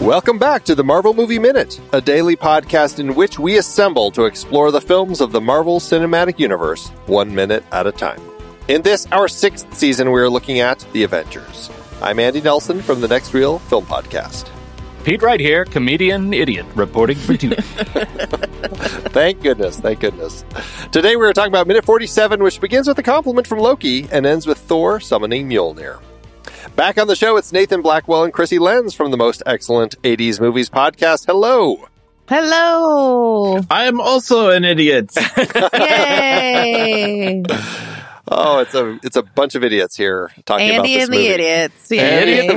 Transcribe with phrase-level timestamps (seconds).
[0.00, 4.24] Welcome back to the Marvel Movie Minute, a daily podcast in which we assemble to
[4.24, 8.18] explore the films of the Marvel Cinematic Universe one minute at a time.
[8.68, 11.68] In this, our sixth season, we are looking at The Avengers.
[12.00, 14.48] I'm Andy Nelson from the Next Reel Film Podcast.
[15.04, 17.56] Pete Wright here, comedian idiot, reporting for duty.
[19.12, 20.46] thank goodness, thank goodness.
[20.92, 24.24] Today we are talking about minute 47, which begins with a compliment from Loki and
[24.24, 26.00] ends with Thor summoning Mjolnir.
[26.76, 30.40] Back on the show, it's Nathan Blackwell and Krissy Lenz from the Most Excellent 80s
[30.40, 31.26] Movies podcast.
[31.26, 31.86] Hello.
[32.28, 33.60] Hello.
[33.70, 35.10] I am also an idiot.
[35.74, 37.42] Yay.
[38.28, 41.26] Oh, it's a it's a bunch of idiots here talking Andy about this and movie.
[41.26, 41.90] the idiots.
[41.90, 42.56] Idiot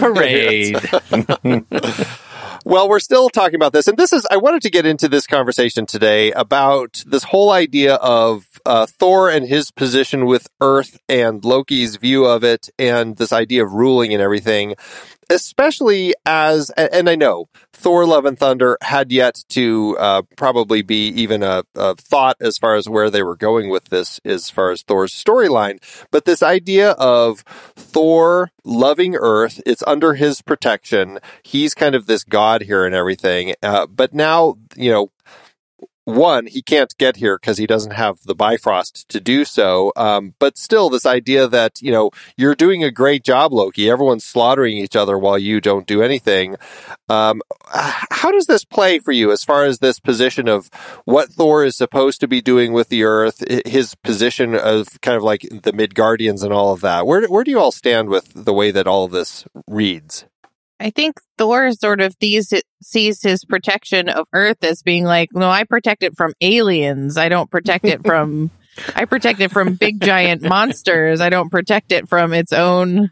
[1.42, 2.08] parade.
[2.66, 5.28] Well, we're still talking about this, and this is I wanted to get into this
[5.28, 11.44] conversation today about this whole idea of uh, Thor and his position with Earth and
[11.44, 14.76] Loki's view of it, and this idea of ruling and everything.
[15.30, 21.08] Especially as, and I know Thor: Love and Thunder had yet to uh, probably be
[21.08, 24.72] even a, a thought as far as where they were going with this, as far
[24.72, 25.82] as Thor's storyline.
[26.12, 27.42] But this idea of
[27.76, 31.20] Thor loving Earth, it's under his protection.
[31.42, 33.56] He's kind of this god here and everything.
[33.64, 35.10] Uh, but now, you know,
[36.06, 39.92] one, he can't get here because he doesn't have the Bifrost to do so.
[39.96, 43.90] Um, but still, this idea that, you know, you're doing a great job, Loki.
[43.90, 46.58] Everyone's slaughtering each other while you don't do anything.
[47.10, 50.70] Um, how does this play for you as far as this position of
[51.06, 55.24] what Thor is supposed to be doing with the Earth, his position of kind of
[55.24, 57.08] like the Midgardians and all of that?
[57.08, 60.26] Where, where do you all stand with the way that all of this reads?
[60.84, 65.50] I think Thor sort of sees, sees his protection of Earth as being like, no,
[65.50, 67.18] I protect it from aliens.
[67.18, 68.52] I don't protect it from,
[68.96, 71.22] I protect it from big giant monsters.
[71.22, 73.12] I don't protect it from its own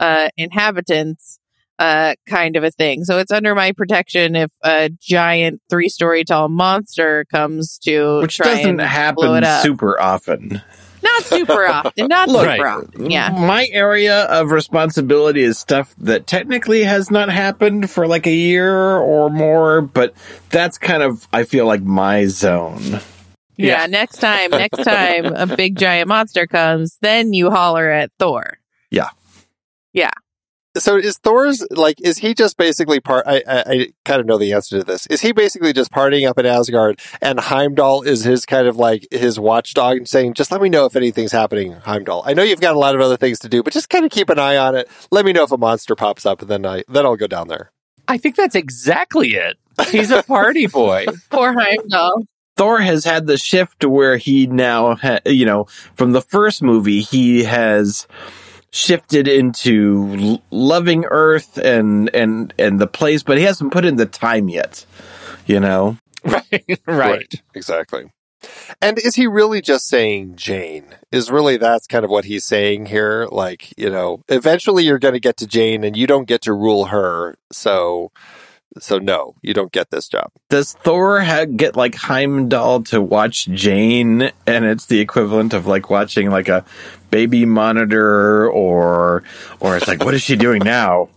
[0.00, 1.38] uh, inhabitants,
[1.78, 3.04] uh, kind of a thing.
[3.04, 8.38] So it's under my protection if a giant three story tall monster comes to Which
[8.38, 10.62] try doesn't happen super often.
[11.02, 12.08] Not super often.
[12.08, 13.10] Not Look, super often.
[13.10, 13.30] Yeah.
[13.30, 18.96] My area of responsibility is stuff that technically has not happened for like a year
[18.96, 20.14] or more, but
[20.50, 23.00] that's kind of, I feel like my zone.
[23.56, 23.86] Yeah, Yeah.
[23.86, 28.58] next time, next time a big giant monster comes, then you holler at Thor.
[28.90, 29.10] Yeah.
[29.92, 30.10] Yeah.
[30.76, 33.26] So is Thor's like is he just basically part?
[33.26, 35.06] I, I, I kind of know the answer to this.
[35.08, 39.06] Is he basically just partying up in Asgard, and Heimdall is his kind of like
[39.10, 42.22] his watchdog and saying, "Just let me know if anything's happening, Heimdall.
[42.24, 44.10] I know you've got a lot of other things to do, but just kind of
[44.10, 44.88] keep an eye on it.
[45.10, 47.48] Let me know if a monster pops up, and then I then I'll go down
[47.48, 47.70] there."
[48.08, 49.58] I think that's exactly it.
[49.90, 51.06] He's a party boy.
[51.30, 52.24] Poor Heimdall.
[52.56, 56.62] Thor has had the shift to where he now, ha- you know, from the first
[56.62, 58.06] movie, he has
[58.72, 63.96] shifted into l- loving Earth and and and the place, but he hasn't put in
[63.96, 64.84] the time yet.
[65.46, 67.34] You know, right, right.
[67.54, 68.10] Exactly.
[68.80, 70.86] And is he really just saying Jane?
[71.12, 73.28] Is really that's kind of what he's saying here?
[73.30, 76.52] Like, you know, eventually you're going to get to Jane and you don't get to
[76.52, 77.36] rule her.
[77.52, 78.10] So,
[78.78, 80.30] so no, you don't get this job.
[80.48, 85.90] does Thor ha- get like Heimdall to watch Jane, and it's the equivalent of like
[85.90, 86.64] watching like a
[87.10, 89.22] baby monitor, or
[89.60, 91.08] or it's like, what is she doing now?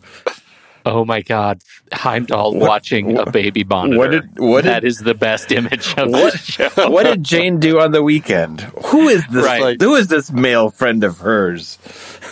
[0.87, 3.97] Oh my God, Heimdall What- watching a baby monitor.
[3.97, 6.69] what did- what did- That is the best image of What- the show.
[6.89, 8.61] What did Jane do on the weekend?
[8.85, 9.43] Who is this?
[9.43, 9.81] Right.
[9.81, 11.77] Who is this male friend of hers?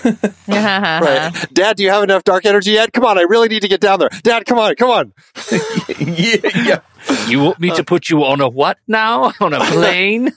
[0.47, 1.31] Right.
[1.53, 2.91] Dad, do you have enough dark energy yet?
[2.93, 4.09] Come on, I really need to get down there.
[4.21, 5.13] Dad, come on, come on.
[5.97, 6.79] yeah, yeah.
[7.27, 9.31] You want me to put you on a what now?
[9.39, 10.33] On a plane?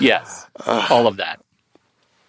[0.00, 1.40] yes, all of that.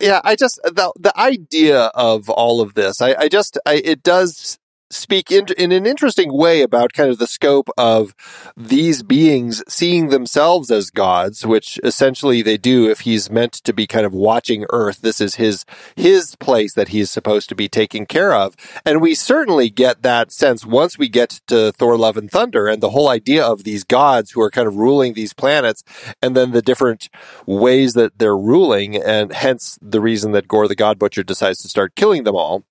[0.02, 4.04] Yeah, I just the the idea of all of this, I, I just I, it
[4.04, 4.60] does
[4.92, 8.14] speak in, in an interesting way about kind of the scope of
[8.56, 13.88] these beings seeing themselves as gods, which essentially they do if he's meant to be
[13.88, 15.02] kind of watching Earth.
[15.02, 15.66] This is his
[15.96, 18.56] his place that he's supposed to be taking care of,
[18.86, 22.82] and we certainly get that sense once we get to Thor: Love and Thunder and
[22.82, 25.84] the whole idea of these gods who are kind of ruling these planets,
[26.22, 27.10] and then the different
[27.46, 31.70] ways that they're ruling, and hence the reason that Gorr the God Butcher decides to
[31.70, 32.64] start killing them all.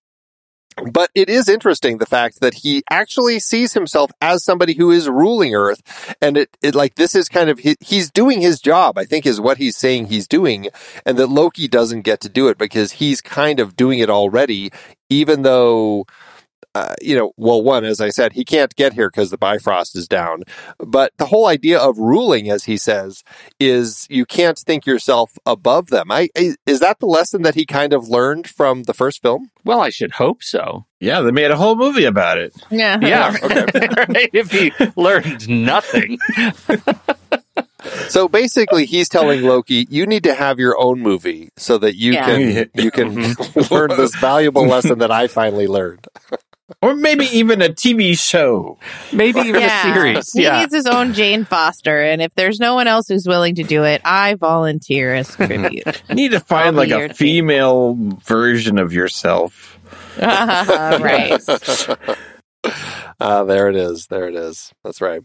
[0.91, 5.09] But it is interesting the fact that he actually sees himself as somebody who is
[5.09, 5.83] ruling Earth,
[6.21, 8.99] and it, it like this is kind of he, he's doing his job.
[8.99, 10.69] I think is what he's saying he's doing,
[11.05, 14.71] and that Loki doesn't get to do it because he's kind of doing it already,
[15.09, 16.07] even though
[16.75, 19.97] uh, you know, well, one, as I said, he can't get here because the Bifrost
[19.97, 20.43] is down.
[20.79, 23.25] But the whole idea of ruling, as he says,
[23.59, 26.11] is you can't think yourself above them.
[26.11, 29.51] I, I is that the lesson that he kind of learned from the first film?
[29.65, 30.87] Well, I should hope so.
[31.01, 32.55] Yeah, they made a whole movie about it.
[32.71, 32.99] Yeah.
[33.01, 33.37] Yeah.
[34.09, 34.31] right?
[34.33, 36.19] If he learned nothing.
[38.09, 42.13] So basically, he's telling Loki, you need to have your own movie so that you
[42.13, 42.27] Yeah.
[42.27, 43.15] can you can
[43.71, 46.07] learn this valuable lesson that I finally learned.
[46.83, 48.79] Or maybe even a TV show.
[49.13, 49.89] Maybe even Yeah.
[49.91, 50.33] a series.
[50.33, 50.61] He Yeah.
[50.61, 53.85] needs his own Jane Foster, and if there's no one else who's willing to do
[53.85, 56.03] it, I volunteer as tribute.
[56.09, 57.15] You need to find I'll like be your a team.
[57.17, 57.95] female
[58.25, 59.79] version of yourself.
[60.21, 61.41] right.
[63.23, 64.07] Ah, there it is.
[64.07, 64.73] There it is.
[64.85, 65.23] That's right.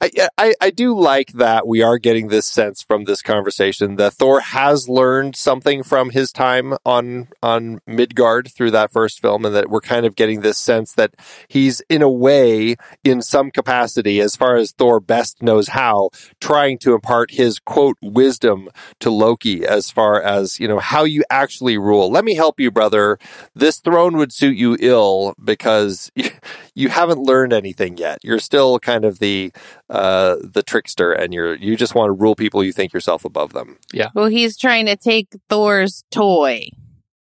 [0.00, 4.14] I, I I do like that we are getting this sense from this conversation that
[4.14, 9.54] Thor has learned something from his time on on Midgard through that first film, and
[9.54, 11.14] that we're kind of getting this sense that
[11.48, 16.10] he's in a way, in some capacity, as far as Thor best knows how,
[16.40, 18.68] trying to impart his quote wisdom
[19.00, 22.10] to Loki as far as you know how you actually rule.
[22.10, 23.18] Let me help you, brother.
[23.54, 26.10] This throne would suit you ill because
[26.74, 28.18] you haven't learned anything yet.
[28.22, 29.51] You're still kind of the
[29.90, 32.64] uh, the trickster, and you're you just want to rule people.
[32.64, 33.78] You think yourself above them.
[33.92, 34.08] Yeah.
[34.14, 36.68] Well, he's trying to take Thor's toy.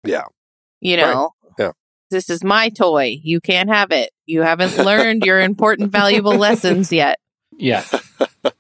[0.06, 0.24] Yeah.
[0.82, 1.32] You know?
[1.58, 1.72] Yeah.
[2.10, 3.18] This is my toy.
[3.22, 4.12] You can't have it.
[4.26, 7.20] You haven't learned your important, valuable lessons yet.
[7.58, 7.84] Yeah.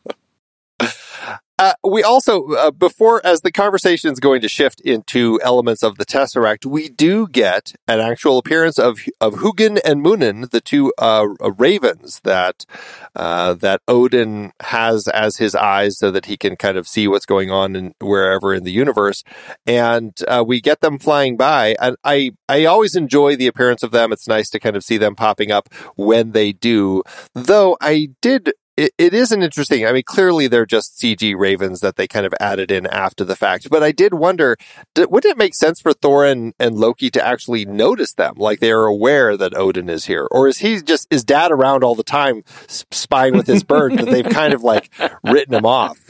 [1.59, 5.97] Uh, we also, uh, before, as the conversation is going to shift into elements of
[5.97, 10.93] the Tesseract, we do get an actual appearance of of Hugin and Munin, the two
[10.97, 11.27] uh,
[11.57, 12.65] ravens that
[13.13, 17.25] uh, that Odin has as his eyes, so that he can kind of see what's
[17.25, 19.25] going on in wherever in the universe.
[19.67, 23.91] And uh, we get them flying by, and I I always enjoy the appearance of
[23.91, 24.13] them.
[24.13, 25.67] It's nice to kind of see them popping up
[25.97, 27.03] when they do.
[27.33, 29.85] Though I did it, it is an interesting.
[29.85, 33.35] I mean, clearly they're just CG ravens that they kind of added in after the
[33.35, 33.69] fact.
[33.69, 34.55] But I did wonder,
[34.95, 38.61] did, wouldn't it make sense for Thor and, and Loki to actually notice them, like
[38.61, 41.93] they are aware that Odin is here, or is he just is Dad around all
[41.93, 44.89] the time spying with his bird that they've kind of like
[45.23, 45.97] written him off?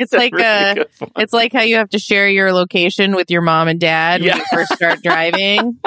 [0.00, 0.84] It's like, uh,
[1.16, 4.36] It's like how you have to share your location with your mom and dad when
[4.36, 5.78] you first start driving.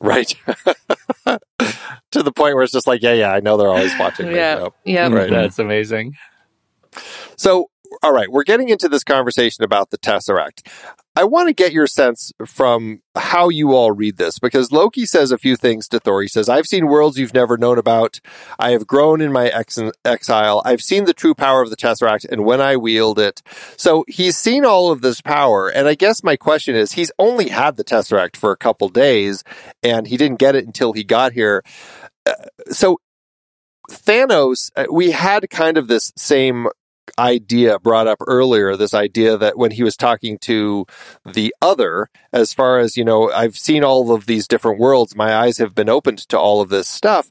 [0.00, 0.34] right?
[2.16, 4.28] To the point where it's just like, yeah, yeah, I know they're always watching.
[4.28, 4.36] me.
[4.36, 4.62] Yeah.
[4.62, 4.72] Yep.
[4.84, 5.12] Yep.
[5.12, 5.22] Right.
[5.24, 5.34] Mm-hmm.
[5.34, 6.14] That's amazing.
[7.36, 7.66] So,
[8.02, 10.66] all right, we're getting into this conversation about the Tesseract.
[11.18, 15.32] I want to get your sense from how you all read this because Loki says
[15.32, 16.20] a few things to Thor.
[16.20, 18.20] He says, I've seen worlds you've never known about.
[18.58, 20.60] I have grown in my ex- exile.
[20.66, 23.42] I've seen the true power of the Tesseract and when I wield it.
[23.78, 25.70] So he's seen all of this power.
[25.70, 29.42] And I guess my question is, he's only had the Tesseract for a couple days
[29.82, 31.64] and he didn't get it until he got here.
[32.26, 32.34] Uh,
[32.68, 32.98] so
[33.90, 36.68] Thanos, uh, we had kind of this same
[37.18, 40.84] idea brought up earlier this idea that when he was talking to
[41.24, 45.16] the other as far as you know i've seen all of these different worlds.
[45.16, 47.30] My eyes have been opened to all of this stuff.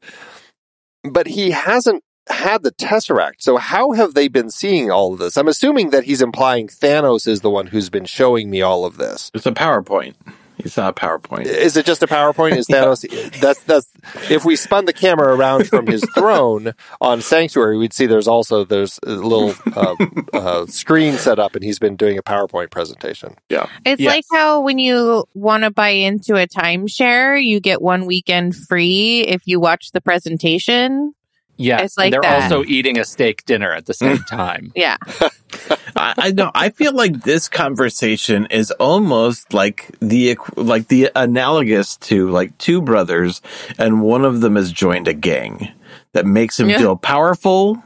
[1.03, 3.35] But he hasn't had the tesseract.
[3.39, 5.37] So how have they been seeing all of this?
[5.37, 8.97] I'm assuming that he's implying thanos is the one who's been showing me all of
[8.97, 9.29] this.
[9.33, 10.15] It's a PowerPoint.
[10.57, 11.45] He not a PowerPoint.
[11.45, 12.55] is it just a PowerPoint?
[12.57, 13.39] Is Thanos?
[13.39, 13.87] That's that's.
[14.29, 18.63] If we spun the camera around from his throne on Sanctuary, we'd see there's also
[18.63, 19.95] there's a little uh,
[20.33, 23.35] uh, screen set up, and he's been doing a PowerPoint presentation.
[23.49, 24.15] Yeah, it's Yes.
[24.15, 29.21] like how when you want to buy into a timeshare, you get one weekend free
[29.21, 31.13] if you watch the presentation.
[31.57, 31.81] Yeah.
[31.81, 32.43] It's like they're that.
[32.51, 34.71] also eating a steak dinner at the same time.
[34.75, 34.97] Yeah.
[35.95, 36.51] I, I know.
[36.53, 42.81] I feel like this conversation is almost like the like the analogous to like two
[42.81, 43.41] brothers,
[43.77, 45.69] and one of them has joined a gang
[46.13, 46.79] that makes him Yeah.
[46.79, 47.81] feel powerful.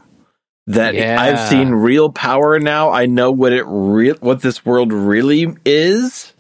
[0.68, 1.20] That Yeah.
[1.22, 2.92] I've seen real power now.
[2.92, 6.34] I know what it re- what this world really is,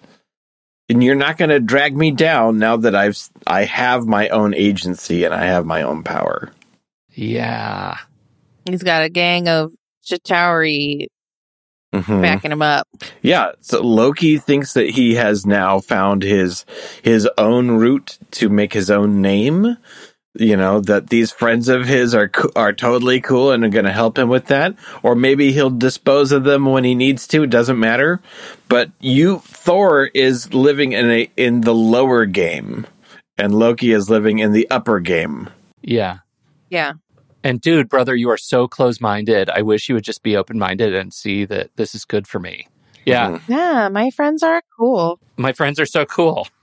[0.87, 4.29] and you're not going to drag me down now that I've s- I have my
[4.29, 6.51] own agency and I have my own power.
[7.19, 7.97] Yeah.
[8.65, 9.73] He's got a gang of
[10.05, 11.07] Chitauri
[11.93, 12.21] Mhm.
[12.21, 12.87] backing him up.
[13.21, 16.65] Yeah, so Loki thinks that he has now found his
[17.01, 19.75] his own route to make his own name.
[20.35, 23.91] You know that these friends of his are are totally cool and are going to
[23.91, 27.43] help him with that, or maybe he'll dispose of them when he needs to.
[27.43, 28.21] It doesn't matter.
[28.69, 32.85] But you, Thor, is living in a in the lower game,
[33.37, 35.49] and Loki is living in the upper game.
[35.81, 36.19] Yeah.
[36.69, 36.93] Yeah.
[37.43, 39.49] And dude, brother, you are so close minded.
[39.49, 42.39] I wish you would just be open minded and see that this is good for
[42.39, 42.67] me.
[43.05, 43.29] Yeah.
[43.29, 43.41] Mhm.
[43.47, 43.87] Yeah.
[43.89, 45.19] My friends are cool.
[45.37, 46.47] My friends are so cool.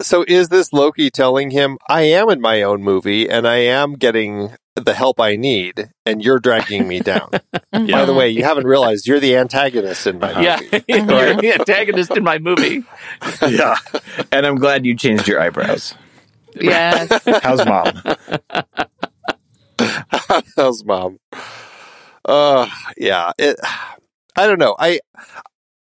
[0.00, 3.94] So is this Loki telling him, I am in my own movie and I am
[3.94, 7.30] getting the help I need and you're dragging me down?
[7.72, 10.84] By the way, you haven't realized you're the antagonist in my Yeah, movie.
[10.88, 12.84] you're the antagonist in my movie.
[13.48, 13.76] yeah.
[14.30, 15.94] And I'm glad you changed your eyebrows.
[16.54, 17.10] Yes.
[17.42, 18.00] How's mom?
[20.56, 21.18] How's mom?
[22.24, 23.32] Uh yeah.
[23.38, 23.58] It
[24.36, 24.76] I don't know.
[24.78, 25.00] I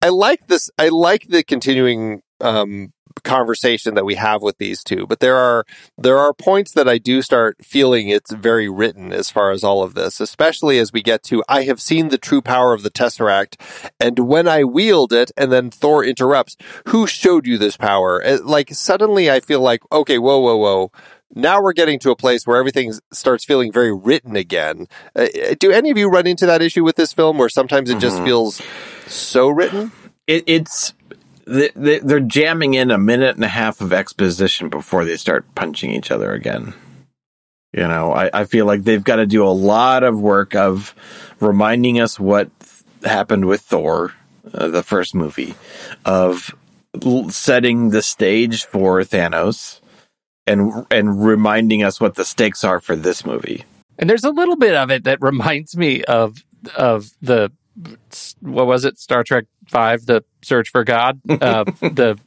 [0.01, 2.91] I like this I like the continuing um
[3.23, 5.65] conversation that we have with these two, but there are
[5.97, 9.83] there are points that I do start feeling it's very written as far as all
[9.83, 12.89] of this, especially as we get to I have seen the true power of the
[12.89, 13.59] Tesseract
[13.99, 18.21] and when I wield it and then Thor interrupts, who showed you this power?
[18.43, 20.91] Like suddenly I feel like okay, whoa whoa whoa
[21.35, 24.87] now we're getting to a place where everything starts feeling very written again.
[25.15, 25.27] Uh,
[25.59, 28.17] do any of you run into that issue with this film where sometimes it just
[28.17, 28.25] Mhm.
[28.25, 28.61] feels
[29.07, 29.91] so written?
[30.27, 30.93] It, it's
[31.45, 35.45] they, they- they're jamming in a minute and a half of exposition before they start
[35.55, 36.73] punching each other again.
[37.73, 40.93] You know, I, I feel like they've got to do a lot of work of
[41.39, 44.13] reminding us what th- happened with Thor,
[44.53, 45.55] uh, the first movie,
[46.05, 46.53] of
[47.03, 49.79] l- setting the stage for Thanos,
[50.47, 53.63] and and reminding us what the stakes are for this movie.
[53.97, 56.43] And there's a little bit of it that reminds me of
[56.75, 57.51] of the
[58.39, 62.19] what was it Star Trek Five, the Search for God, uh, the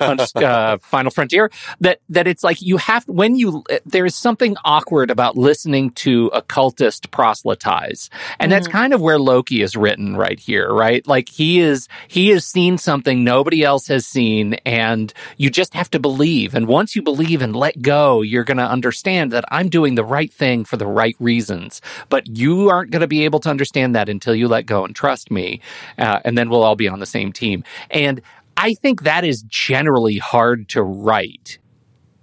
[0.00, 1.50] uh, Final Frontier.
[1.80, 6.28] That that it's like you have when you there is something awkward about listening to
[6.32, 11.06] a cultist proselytize, and that's kind of where Loki is written right here, right?
[11.06, 15.90] Like he is he has seen something nobody else has seen, and you just have
[15.90, 16.54] to believe.
[16.54, 20.04] And once you believe and let go, you're going to understand that I'm doing the
[20.04, 21.80] right thing for the right reasons.
[22.08, 24.94] But you aren't going to be able to understand that until you let go and
[24.94, 25.60] trust me,
[25.98, 27.64] uh, and then we'll all be on the same team.
[27.90, 28.20] And
[28.56, 31.58] I think that is generally hard to write.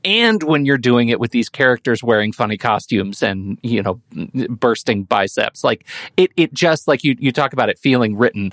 [0.06, 4.02] And when you're doing it with these characters wearing funny costumes and, you know,
[4.50, 5.86] bursting biceps, like
[6.18, 8.52] it, it just like you, you talk about it feeling written.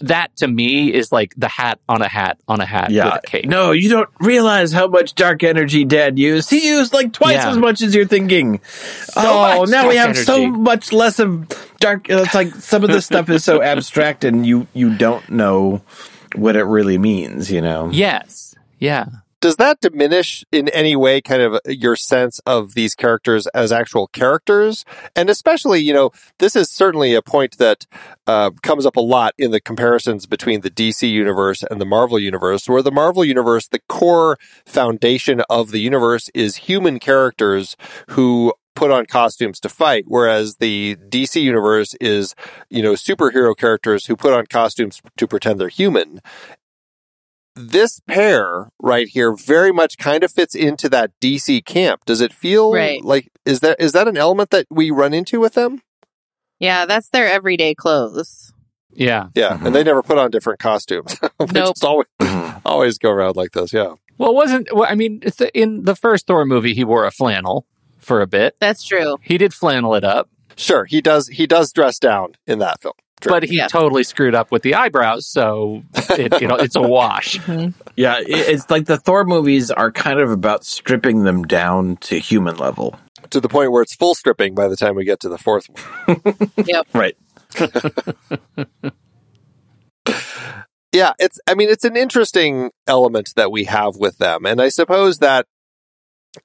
[0.00, 3.06] That to me is like the hat on a hat on a hat Yeah.
[3.06, 3.44] with a cape.
[3.46, 6.50] No, you don't realize how much dark energy Dad used.
[6.50, 7.50] He used like twice Yeah.
[7.50, 8.60] as much as you're thinking.
[9.16, 11.48] oh, now we have so much less of
[11.80, 12.08] dark.
[12.10, 15.80] It's like some of this stuff is so abstract, and you you don't know
[16.34, 17.50] what it really means.
[17.50, 17.90] You know.
[17.90, 18.54] Yes.
[18.78, 19.06] Yeah.
[19.44, 24.06] Does that diminish in any way kind of your sense of these characters as actual
[24.06, 24.86] characters?
[25.14, 27.84] And especially, you know, this is certainly a point that
[28.26, 32.18] uh, comes up a lot in the comparisons between the DC universe and the Marvel
[32.18, 37.76] universe, where the Marvel universe, the core foundation of the universe is human characters
[38.12, 42.34] who put on costumes to fight, whereas the DC universe is,
[42.70, 46.20] you know, superhero characters who put on costumes to pretend they're human
[47.56, 52.04] this pair right here very much kind of fits into that DC camp.
[52.04, 53.00] Does it feel Right.
[53.04, 55.80] like is that is that an element that we run into with them?
[56.58, 58.52] Yeah, that's their everyday clothes.
[58.92, 59.28] Yeah.
[59.36, 59.66] Yeah, Mhm.
[59.66, 61.16] and they never put on different costumes.
[61.38, 61.74] they Nope.
[61.74, 62.60] just always Mhm.
[62.64, 63.72] always go around like this.
[63.72, 63.92] Yeah.
[64.18, 65.22] Well, it wasn't, well, I mean,
[65.54, 67.66] in the first Thor movie, he wore a flannel
[68.04, 68.56] for a bit.
[68.60, 69.16] That's true.
[69.22, 72.94] He did flannel it up, Sure, he does he does dress down in that film.
[73.20, 73.30] True.
[73.32, 73.68] but he Yeah.
[73.68, 75.26] totally screwed up with the eyebrows.
[75.26, 77.38] So, it, you know, it's a wash.
[77.46, 77.70] Mm-hmm.
[77.96, 82.18] Yeah, it- it's like the Thor movies are kind of about stripping them down to
[82.18, 82.98] human level.
[83.30, 85.68] to the point where it's full stripping by the time we get to the fourth
[86.06, 86.20] one.
[86.66, 86.86] yep.
[86.92, 87.16] Right.
[90.92, 94.46] Yeah, it's I mean it's an interesting element that we have with them.
[94.46, 95.46] And I suppose that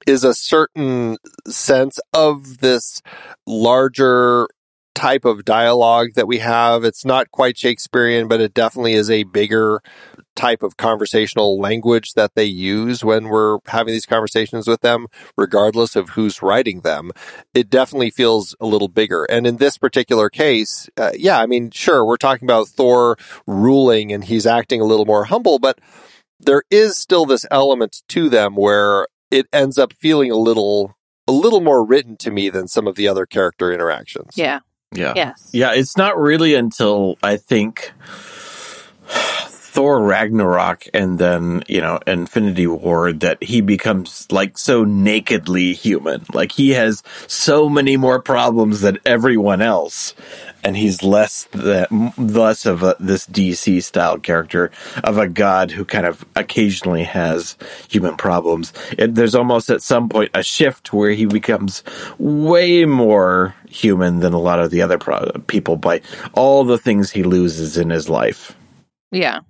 [0.06, 1.16] is a certain
[1.46, 3.02] sense of this
[3.46, 4.48] larger
[4.94, 6.84] type of dialogue that we have.
[6.84, 9.80] It's not quite Shakespearean, but it definitely is a bigger
[10.36, 15.06] type of conversational language that they use when we're having these conversations with them,
[15.36, 17.10] regardless of who's writing them.
[17.54, 19.24] It definitely feels a little bigger.
[19.24, 23.16] And in this particular case, uh, yeah, I mean, sure, we're talking about Thor
[23.46, 25.78] ruling and he's acting a little more humble, but
[26.38, 30.96] there is still this element to them where it ends up feeling a little
[31.26, 34.36] a little more written to me than some of the other character interactions.
[34.36, 34.60] Yeah.
[34.92, 35.12] Yeah.
[35.14, 35.50] Yes.
[35.52, 37.92] Yeah, it's not really until I think
[39.70, 46.24] Thor Ragnarok and then, you know, Infinity War that he becomes like so nakedly human.
[46.34, 50.12] Like he has so many more problems than everyone else.
[50.64, 54.72] And he's less that less of a, this DC style character
[55.04, 57.56] of a god who kind of occasionally has
[57.88, 58.72] human problems.
[58.98, 61.84] It, there's almost at some point a shift where he becomes
[62.18, 66.00] way more human than a lot of the other pro- people by
[66.32, 68.56] all the things he loses in his life.
[69.12, 69.40] Yeah.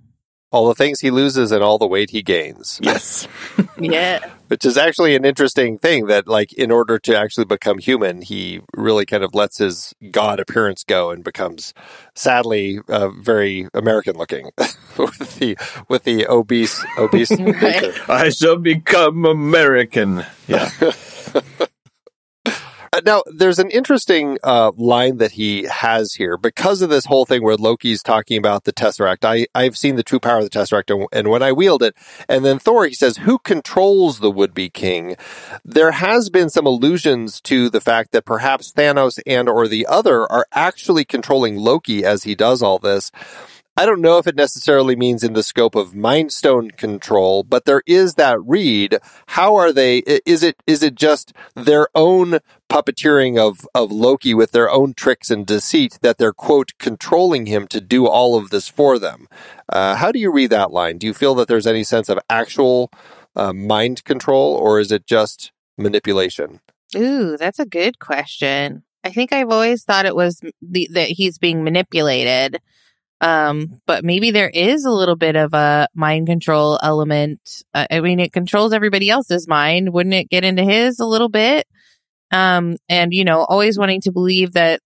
[0.51, 2.79] All the things he loses and all the weight he gains.
[2.81, 3.27] Yes.
[3.79, 4.19] Yeah.
[4.47, 8.59] Which is actually an interesting thing that, like, in order to actually become human, he
[8.75, 11.73] really kind of lets his god appearance go and becomes,
[12.13, 14.51] sadly, uh, very American looking
[14.97, 17.31] with the with the obese obese.
[17.39, 18.09] Right.
[18.09, 20.25] I shall become American.
[20.47, 20.69] Yeah.
[22.93, 27.25] Uh, Now, there's an interesting uh, line that he has here because of this whole
[27.25, 29.23] thing where Loki's talking about the Tesseract.
[29.23, 31.95] I, I've seen the true power of the Tesseract and, and when I wield it.
[32.27, 35.15] And then Thor, he says, Who controls the would be king?
[35.63, 40.29] There has been some allusions to the fact that perhaps Thanos and or the other
[40.29, 43.09] are actually controlling Loki as he does all this.
[43.81, 47.65] I don't know if it necessarily means in the scope of Mind Stone control, but
[47.65, 48.99] there is that read.
[49.29, 50.03] How are they?
[50.23, 52.37] Is it is it just their own
[52.69, 57.67] puppeteering of of Loki with their own tricks and deceit that they're quote controlling him
[57.69, 59.27] to do all of this for them?
[59.67, 60.99] Uh, how do you read that line?
[60.99, 62.91] Do you feel that there's any sense of actual
[63.35, 66.59] uh, mind control, or is it just manipulation?
[66.95, 68.83] Ooh, that's a good question.
[69.03, 72.61] I think I've always thought it was the, that he's being manipulated.
[73.21, 77.39] Um, but maybe there is a little bit of a mind control element.
[77.73, 79.93] Uh, I mean, it controls everybody else's mind.
[79.93, 81.67] Wouldn't it get into his a little bit?
[82.31, 84.79] Um, and you know, always wanting to believe that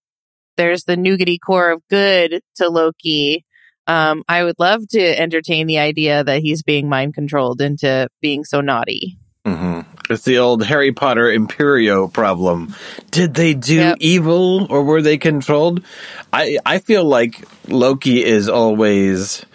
[0.57, 3.45] there's the nougaty core of good to Loki.
[3.87, 8.43] Um, I would love to entertain the idea that he's being mind controlled into being
[8.43, 9.17] so naughty.
[9.45, 12.75] hmm It's the old Harry Potter Imperio problem.
[13.11, 13.97] Did they do Yep.
[13.99, 15.83] evil or were they controlled?
[16.31, 19.45] I I feel like Loki is always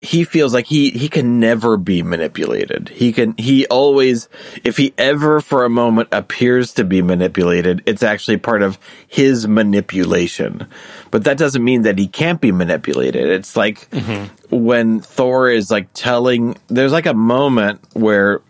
[0.00, 2.88] he feels like he he can never be manipulated.
[2.88, 4.28] He can he always
[4.62, 8.78] if he ever for a moment appears to be manipulated, it's actually part of
[9.08, 10.68] his manipulation.
[11.10, 13.26] But that doesn't mean that he can't be manipulated.
[13.28, 14.56] It's like mm-hmm.
[14.56, 18.40] when Thor is like telling there's like a moment where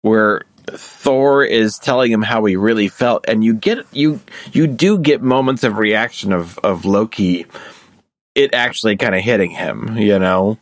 [0.00, 0.42] where
[0.78, 4.20] Thor is telling him how he really felt, and you get you
[4.52, 7.46] you do get moments of reaction of of Loki,
[8.34, 10.58] it actually kind of hitting him, you know.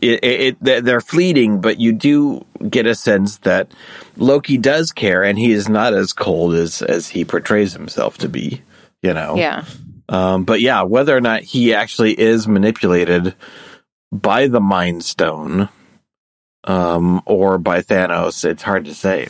[0.00, 3.70] It, it, it they're- fleeting, but you do get a sense that
[4.16, 8.28] Loki does care, and he is not as cold as as he portrays himself to
[8.28, 8.62] be,
[9.02, 9.36] you know.
[9.36, 9.64] Yeah.
[10.08, 13.34] Um, but yeah, whether or not he actually is manipulated
[14.10, 15.68] by the Mind Stone
[16.64, 19.28] um, or by Thanos, it's hard to say.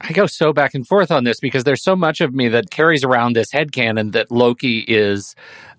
[0.00, 2.70] I go so back and forth on this because there's so much of me that
[2.70, 5.34] carries around this headcanon that Loki is,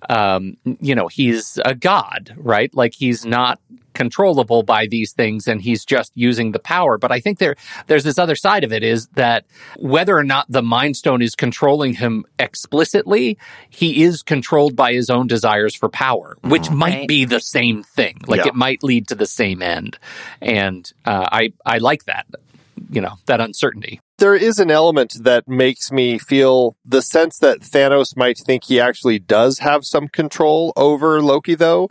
[0.10, 2.74] um, you know, he's a god, right?
[2.76, 3.60] Like he's not
[4.02, 6.98] controllable by these things and he's just using the power.
[6.98, 7.56] But I think there,
[7.88, 9.46] there's this other side of it is that
[9.78, 13.38] whether or not the Mind Stone is controlling him explicitly,
[13.70, 18.18] he is controlled by his own desires for power, which might be the same thing.
[18.28, 18.48] Like Yeah.
[18.48, 19.98] it might lead to the same end.
[20.42, 22.26] And, uh, I, I like that,
[22.90, 24.00] you know, that uncertainty.
[24.18, 28.80] there is an element that makes me feel the sense that Thanos might think he
[28.80, 31.90] actually does have some control over Loki, though.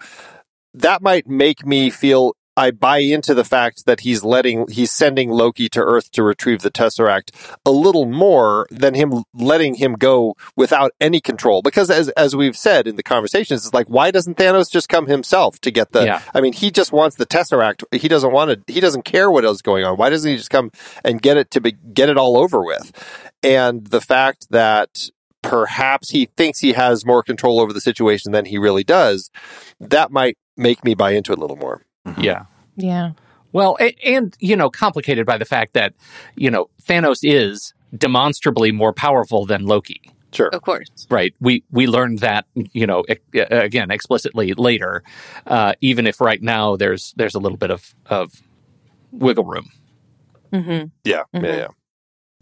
[0.75, 5.31] That might make me feel I buy into the fact that he's letting, he's sending
[5.31, 7.31] Loki to Earth to retrieve the Tesseract
[7.65, 11.63] a little more than him letting him go without any control.
[11.63, 15.07] Because as, as we've said in the conversations, it's like, why doesn't Thanos just come
[15.07, 16.23] himself to get the, Yeah.
[16.35, 17.83] I mean, he just wants the Tesseract.
[17.99, 19.97] He doesn't want to, he doesn't care what else is going on.
[19.97, 20.71] Why doesn't he just come
[21.03, 22.93] and get it to be, get it all over with?
[23.43, 25.09] And the fact that
[25.43, 29.31] perhaps he thinks he has more control over the situation than he really does,
[29.81, 31.83] that might make me buy into it a little more.
[32.19, 32.45] Yeah.
[32.77, 33.13] Yeah.
[33.53, 35.95] Well, and, and, you know, complicated by the fact that,
[36.37, 40.01] you know, Thanos is demonstrably more powerful than Loki.
[40.33, 40.49] Sure.
[40.49, 40.89] Of course.
[41.11, 41.35] Right.
[41.41, 45.03] We we learned that, you know, e- again explicitly later.
[45.45, 48.31] Uh, even if right now there's there's a little bit of of
[49.11, 49.71] wiggle room.
[50.53, 51.43] hmm Yeah, Mhm.
[51.43, 51.67] yeah, yeah.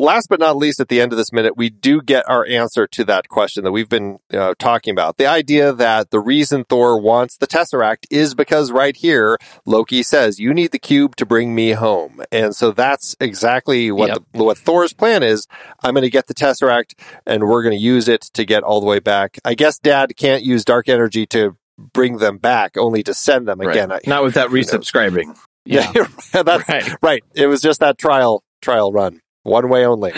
[0.00, 2.86] Last but not least, at the end of this minute, we do get our answer
[2.86, 5.16] to that question that we've been uh, talking about.
[5.16, 10.38] The idea that the reason Thor wants the Tesseract is because right here, Loki says,
[10.38, 14.18] "You need the cube to bring me home," and so that's exactly what Yep.
[14.34, 15.48] the, what Thor's plan is.
[15.82, 16.92] I'm going to get the Tesseract,
[17.26, 19.38] and we're going to use it to get all the way back.
[19.44, 23.60] I guess Dad can't use dark energy to bring them back, only to send them
[23.60, 23.90] again.
[23.90, 25.36] I, Not without resubscribing.
[25.64, 25.92] yeah,
[26.32, 26.94] that's Right.
[27.02, 27.24] right.
[27.34, 30.12] It was just that trial trial run, one way only.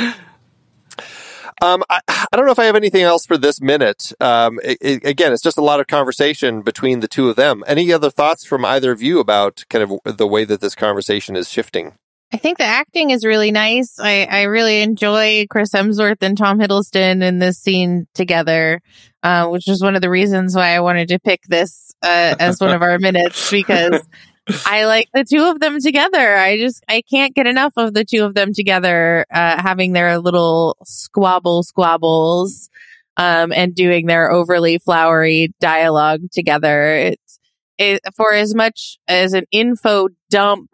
[1.63, 4.13] Um, I, I don't know if I have anything else for this minute.
[4.21, 7.63] Um, it, it- again, it's just a lot of conversation between the two of them.
[7.67, 11.37] Any other thoughts from either of you about kind of the way that this conversation
[11.37, 11.95] is shifting?
[12.33, 13.99] I think the acting is really nice.
[13.99, 18.81] I, I really enjoy Chris Hemsworth and Tom Hiddleston in this scene together,
[19.25, 22.61] uh, which is one of the reasons why I wanted to pick this uh, as
[22.61, 24.01] one of our minutes because
[24.67, 26.37] I like the two of them together.
[26.37, 30.19] I just I can't get enough of the two of them together, uh, having their
[30.19, 32.71] little squabble squabbles,
[33.17, 36.95] um, and doing their overly flowery dialogue together.
[36.95, 37.39] It's
[37.79, 40.71] it, for as much as an info dump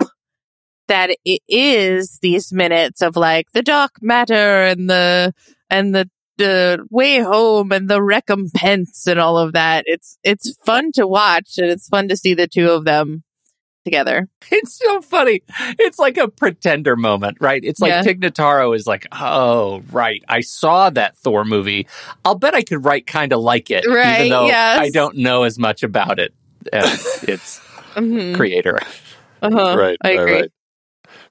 [0.88, 5.32] that it is these minutes of like the dark matter and the
[5.70, 6.08] and the
[6.38, 9.84] the way home and the recompense and all of that.
[9.86, 13.24] It's it's fun to watch and it's fun to see the two of them
[13.86, 14.28] together.
[14.50, 15.42] It's so funny.
[15.78, 17.62] It's like a pretender moment, right?
[17.64, 18.02] It's like Yeah.
[18.02, 20.22] Tig Notaro is like, oh, right.
[20.28, 21.86] I saw that Thor movie.
[22.24, 24.78] I'll bet I could write kind of like it, Right, even though yes.
[24.80, 26.34] I don't know as much about it
[26.72, 27.60] as its
[27.94, 28.36] Mhm.
[28.36, 28.78] creator.
[29.40, 29.76] Uh-huh.
[29.78, 30.32] right, I right, agree.
[30.34, 30.50] right.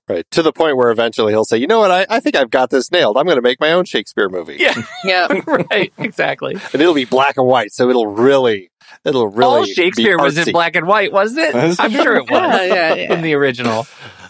[0.08, 0.32] Right.
[0.32, 2.70] To the point where eventually he'll say, you know what, I, I think I've got
[2.70, 3.18] this nailed.
[3.18, 4.58] I'm going to make my own Shakespeare movie.
[4.60, 5.28] Yeah, Yeah.
[5.48, 5.92] right.
[5.98, 6.54] Exactly.
[6.74, 7.72] And it'll be black and white.
[7.74, 8.70] So it'll really,
[9.04, 9.44] it'll really.
[9.60, 11.54] All be Shakespeare was in black and white, wasn't it?
[11.56, 13.14] Was I'm sure it was Yeah, yeah, yeah.
[13.14, 13.88] in the original.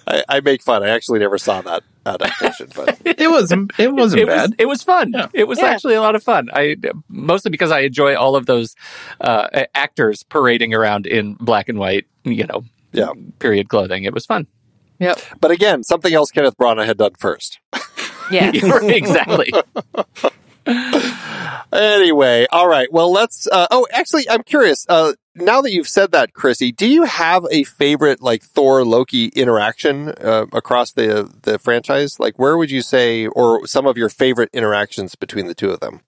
[0.07, 0.83] I, I make fun.
[0.83, 3.71] I actually never saw that adaptation, but It wasn't.
[3.79, 4.49] It wasn't it bad.
[4.51, 5.11] Was, it was fun.
[5.13, 5.27] Yeah.
[5.33, 5.65] It was Yeah.
[5.65, 6.49] actually a lot of fun.
[6.53, 6.75] I
[7.09, 8.75] mostly because I enjoy all of those
[9.19, 13.09] uh, actors parading around in black and white, you know, Yeah.
[13.39, 14.03] period clothing.
[14.03, 14.45] It was fun.
[14.99, 15.19] Yep.
[15.41, 17.59] but again, something else Kenneth Branagh had done first.
[18.31, 18.51] Yeah.
[18.53, 19.51] exactly.
[21.75, 22.91] Anyway, all right.
[22.91, 23.47] Well, let's.
[23.47, 24.85] Uh, oh, actually, I'm curious.
[24.87, 29.27] Uh, now that you've said that, Krissy, do you have a favorite like Thor Loki
[29.27, 32.19] interaction uh, across the the franchise?
[32.19, 35.81] Like, where would you say, or some of your favorite interactions between the two of
[35.81, 36.01] them?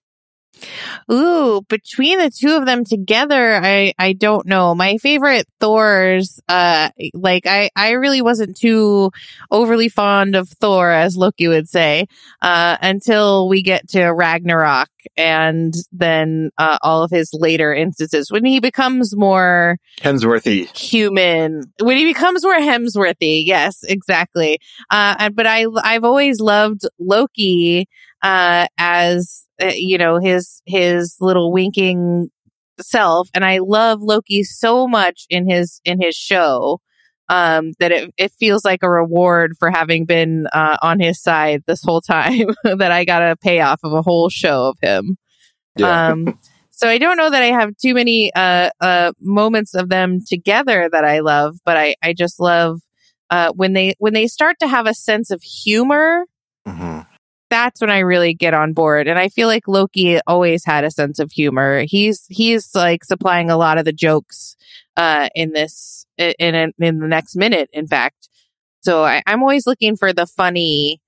[1.11, 4.75] Ooh, between the two of them together, I I don't know.
[4.75, 9.11] My favorite Thors, uh, like I I really wasn't too
[9.51, 12.05] overly fond of Thor, as Loki would say,
[12.41, 18.45] uh, until we get to Ragnarok, and then uh, all of his later instances when
[18.45, 20.75] he becomes more Hemsworthy.
[20.77, 23.45] human when he becomes more Hemsworthy.
[23.45, 24.59] Yes, exactly.
[24.89, 27.87] Uh, but I, I've always loved Loki,
[28.21, 32.29] uh, as, uh, you know, his, his little winking
[32.79, 33.29] self.
[33.33, 36.79] And I love Loki so much in his, in his show.
[37.29, 41.61] Um, that it, it feels like a reward for having been, uh, on his side
[41.67, 45.17] this whole time that I got a payoff of a whole show of him.
[45.83, 46.39] Um,
[46.77, 50.87] so I don't know that I have too many uh, uh, moments of them together
[50.91, 52.81] that I love, but I, I just love
[53.31, 56.25] uh, when they when they start to have a sense of humor.
[57.49, 60.91] That's when I really get on board, and I feel like Loki always had a
[60.91, 61.83] sense of humor.
[61.87, 64.57] He's he's like supplying a lot of the jokes
[64.97, 67.69] uh, in this in in, in the next minute.
[67.71, 68.27] In fact,
[68.81, 71.01] so I, I'm always looking for the funny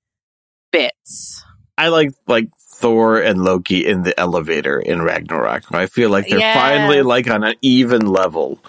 [0.71, 1.43] bits.
[1.77, 5.63] I like like Thor and Loki in the elevator in Ragnarok.
[5.73, 6.53] I feel like they're Yeah.
[6.53, 8.59] finally like on an even level.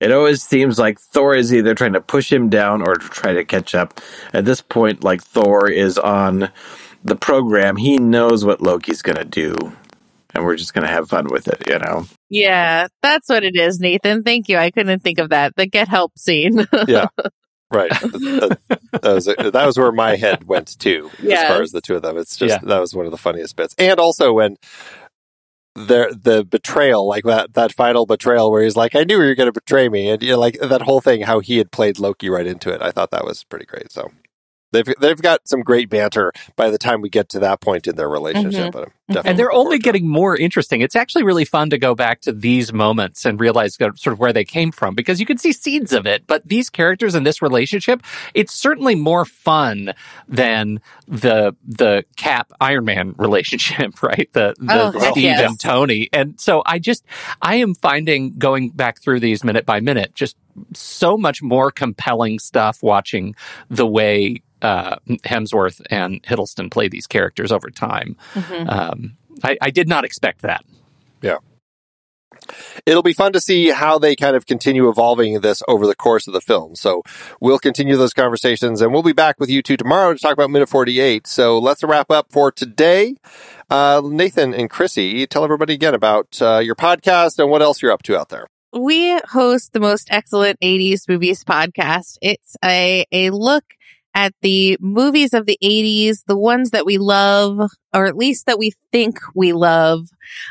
[0.00, 3.34] It always seems like Thor is either trying to push him down or to try
[3.34, 4.00] to catch up.
[4.32, 6.50] At this point, like Thor is on
[7.04, 7.76] the program.
[7.76, 9.54] He knows what Loki's going to do.
[10.32, 12.06] And we're just going to have fun with it, you know?
[12.28, 14.22] Yeah, that's what it is, Nathan.
[14.22, 14.58] Thank you.
[14.58, 15.56] I couldn't think of that.
[15.56, 16.66] The get help scene.
[16.86, 17.06] Yeah,
[17.72, 17.90] right.
[18.00, 18.58] that,
[18.92, 22.02] that was that was where my head went to as far as the two of
[22.02, 22.16] them.
[22.16, 22.68] It's just Yeah.
[22.68, 24.56] that was one of the funniest bits, and also when
[25.74, 29.34] the the betrayal, like that that final betrayal, where he's like, "I knew you were
[29.34, 31.98] going to betray me," and you know, like that whole thing, how he had played
[31.98, 32.80] Loki right into it.
[32.82, 33.90] I thought that was pretty great.
[33.90, 34.12] So.
[34.72, 37.96] They've they've got some great banter by the time we get to that point in
[37.96, 38.70] their relationship, mm-hmm.
[38.70, 39.12] but I'm mm-hmm.
[39.14, 39.84] definitely and they're only to it.
[39.84, 40.80] getting more interesting.
[40.80, 44.32] It's actually really fun to go back to these moments and realize sort of where
[44.32, 46.26] they came from because you can see seeds of it.
[46.26, 48.02] But these characters in this relationship,
[48.34, 49.92] it's certainly more fun
[50.28, 54.28] than the the Cap Iron Man relationship, right?
[54.32, 55.48] The the Oh, Steve yes.
[55.48, 56.08] and Tony.
[56.12, 57.04] And so I just
[57.42, 60.36] I am finding going back through these minute by minute just
[60.74, 63.34] so much more compelling stuff watching
[63.68, 68.16] the way uh, Hemsworth and Hiddleston play these characters over time.
[68.34, 68.68] Mhm.
[68.70, 70.64] Um, I, I did not expect that.
[71.22, 71.36] Yeah.
[72.86, 76.26] It'll be fun to see how they kind of continue evolving this over the course
[76.26, 76.74] of the film.
[76.74, 77.02] So
[77.40, 80.50] we'll continue those conversations and we'll be back with you two tomorrow to talk about
[80.50, 81.26] minute 48.
[81.26, 83.16] So let's wrap up for today.
[83.68, 87.92] Uh, Nathan and Krissy, tell everybody again about uh, your podcast and what else you're
[87.92, 88.46] up to out there.
[88.72, 92.16] we host the most excellent 80s movies podcast.
[92.22, 93.64] It's a, a look
[94.20, 98.58] at the movies of the 80s, the ones that we love, or at least that
[98.58, 100.08] we think we love,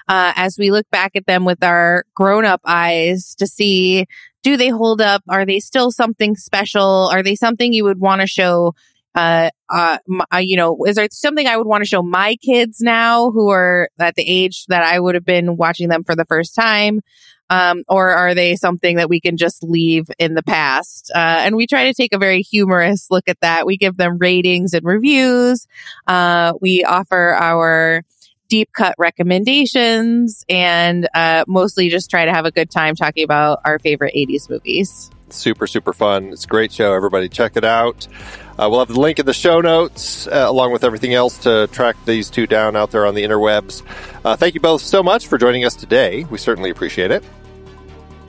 [0.08, 4.08] uh, as we look back at them with our grown up eyes to see,
[4.42, 5.22] do they hold up?
[5.30, 7.10] Are they still something special?
[7.14, 8.74] Are they something you would want to show?
[9.14, 10.00] Uh, uh,
[10.34, 13.50] uh, you know, is there something I would want to show my kids now who
[13.50, 17.02] are at the age that I would have been watching them for the first time?
[17.50, 21.12] Um, or are they something that we can just leave in the past?
[21.14, 23.66] Uh, and we try to take a very humorous look at that.
[23.66, 25.68] We give them ratings and reviews.
[26.08, 28.04] Uh, we offer our
[28.50, 33.62] deep cut recommendations and uh, mostly just try to have a good time talking about
[33.64, 35.10] our favorite 80s movies.
[35.30, 36.26] Super, super fun.
[36.34, 36.94] It's a great show.
[36.94, 38.08] Everybody check it out.
[38.58, 41.68] Uh, we'll have the link in the show notes uh, along with everything else to
[41.68, 43.84] track these two down out there on the interwebs.
[44.26, 46.26] Uh, thank you both so much for joining us today.
[46.26, 47.24] We certainly appreciate it.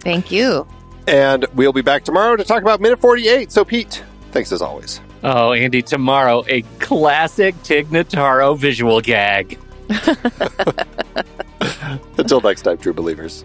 [0.01, 0.67] Thank you.
[1.07, 3.51] And we'll be back tomorrow to talk about minute 48.
[3.51, 5.01] So, Pete, thanks as always.
[5.23, 9.59] Oh, Andy, tomorrow, a classic Tig Notaro visual gag.
[12.19, 13.45] Until next time, true believers.